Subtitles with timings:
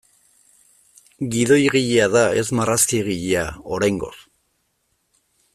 [1.35, 3.47] Gidoigilea da ez marrazkigilea,
[3.79, 4.15] oraingoz.